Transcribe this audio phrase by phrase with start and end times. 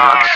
[0.00, 0.29] dark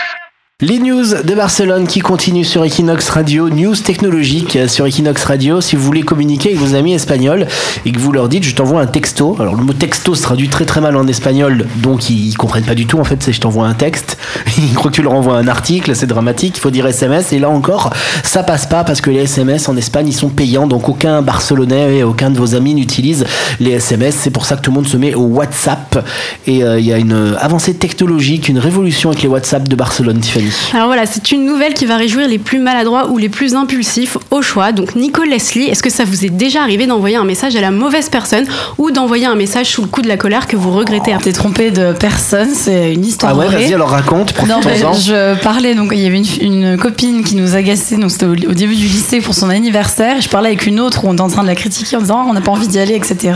[0.61, 5.59] Les news de Barcelone qui continuent sur Equinox Radio, news technologiques sur Equinox Radio.
[5.59, 7.45] Si vous voulez communiquer avec vos amis espagnols
[7.85, 10.47] et que vous leur dites je t'envoie un texto, alors le mot texto se traduit
[10.47, 13.41] très très mal en espagnol, donc ils, comprennent pas du tout en fait, c'est je
[13.41, 14.17] t'envoie un texte,
[14.57, 17.39] ils croient que tu leur envoies un article, c'est dramatique, il faut dire SMS et
[17.39, 17.91] là encore
[18.23, 21.97] ça passe pas parce que les SMS en Espagne ils sont payants, donc aucun Barcelonais
[21.97, 23.25] et aucun de vos amis n'utilise
[23.59, 26.07] les SMS, c'est pour ça que tout le monde se met au WhatsApp.
[26.47, 30.21] Et euh, il y a une avancée technologique, une révolution avec les WhatsApp de Barcelone,
[30.21, 30.44] Tiffany.
[30.73, 34.17] Alors voilà, c'est une nouvelle qui va réjouir les plus maladroits ou les plus impulsifs
[34.31, 34.71] au choix.
[34.71, 37.71] Donc Nico Leslie, est-ce que ça vous est déjà arrivé d'envoyer un message à la
[37.71, 38.45] mauvaise personne
[38.77, 41.71] ou d'envoyer un message sous le coup de la colère que vous regrettez T'es trompé
[41.71, 44.93] de personne, c'est une histoire Ah ouais, vas-y, alors raconte, Non, mais profitons-en.
[44.93, 48.31] je parlais, donc il y avait une, une copine qui nous agaçait, donc c'était au,
[48.33, 50.17] au début du lycée pour son anniversaire.
[50.17, 52.01] Et je parlais avec une autre où on était en train de la critiquer en
[52.01, 53.33] disant Ah, on n'a pas envie d'y aller, etc.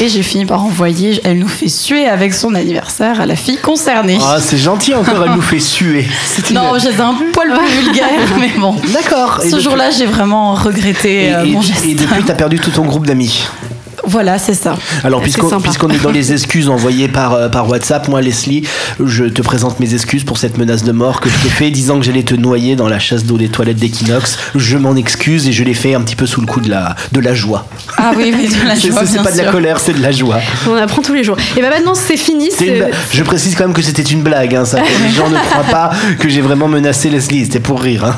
[0.00, 3.58] Et j'ai fini par envoyer, elle nous fait suer avec son anniversaire à la fille
[3.58, 4.18] concernée.
[4.22, 6.06] Ah, c'est gentil encore, elle nous fait suer.
[6.52, 8.08] Non, j'étais un poil plus vulgaire,
[8.40, 8.74] mais bon.
[8.92, 9.40] D'accord.
[9.42, 11.84] Ce depuis- jour-là, j'ai vraiment regretté Et, euh, et- mon geste.
[11.84, 13.46] et depuis, t'as perdu tout ton groupe d'amis.
[14.10, 14.76] Voilà, c'est ça.
[15.04, 18.66] Alors, puisqu'on est dans les excuses envoyées par, euh, par WhatsApp, moi, Leslie,
[19.04, 21.98] je te présente mes excuses pour cette menace de mort que je t'ai fait, disant
[21.98, 24.36] que j'allais te noyer dans la chasse d'eau des toilettes d'Equinox.
[24.56, 26.96] Je m'en excuse et je l'ai fait un petit peu sous le coup de la,
[27.12, 27.66] de la joie.
[27.96, 30.40] Ah oui, oui, de la joie, c'est pas de la colère, c'est de la joie.
[30.68, 31.36] On apprend tous les jours.
[31.56, 32.48] Et bah maintenant c'est fini.
[32.60, 34.78] Une Je précise quand même que c'était une blague, hein, ça.
[34.80, 38.04] Les gens ne croient pas que j'ai vraiment menacé Leslie, c'était pour rire.
[38.04, 38.16] hein.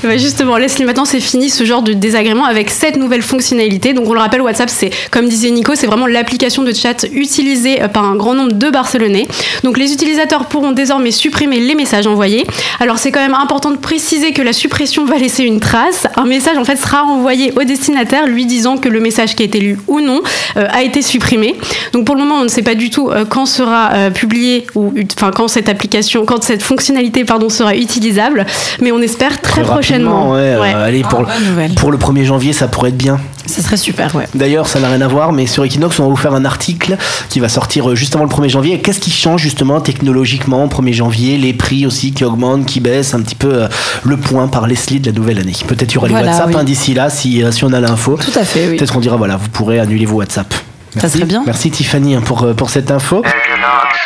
[0.10, 3.92] Ouais, justement, Leslie, maintenant c'est fini ce genre de désagrément avec cette nouvelle fonctionnalité.
[3.92, 7.82] Donc on le rappelle, WhatsApp, c'est comme disait Nico, c'est vraiment l'application de chat utilisée
[7.82, 9.28] euh, par un grand nombre de Barcelonais.
[9.62, 12.46] Donc les utilisateurs pourront désormais supprimer les messages envoyés.
[12.80, 16.06] Alors c'est quand même important de préciser que la suppression va laisser une trace.
[16.16, 19.46] Un message en fait sera envoyé au destinataire lui disant que le message qui a
[19.46, 20.22] été lu ou non
[20.56, 21.56] euh, a été supprimé.
[21.92, 24.66] Donc pour le moment, on ne sait pas du tout euh, quand sera euh, publié
[24.74, 28.46] ou enfin quand cette application, quand cette fonctionnalité pardon sera utilisable,
[28.80, 29.89] mais on espère très, prochainement.
[30.60, 33.18] Ouais, euh, allez, pour, Ah, pour le 1er janvier, ça pourrait être bien.
[33.46, 34.28] Ça serait super, ouais.
[34.34, 36.96] D'ailleurs, ça n'a rien à voir, mais sur Equinox, on va vous faire un article
[37.30, 38.78] qui va sortir euh, juste avant le 1er janvier.
[38.80, 41.36] Qu'est-ce qui change justement technologiquement au 1er janvier?
[41.38, 43.68] Les prix aussi qui augmentent, qui baissent, un petit peu euh,
[44.04, 45.54] le point par Leslie de la nouvelle année.
[45.66, 46.54] Peut-être il y aura les Voilà, WhatsApp oui.
[46.58, 48.18] hein, d'ici là, si, euh, si on a l'info.
[48.22, 48.76] Tout à fait, oui.
[48.76, 50.52] Peut-être qu'on dira, voilà, vous pourrez annuler vos WhatsApp.
[50.98, 51.42] Ça serait bien.
[51.46, 53.18] Merci Tiffany hein, pour, pour cette info.
[53.20, 53.99] Equinox.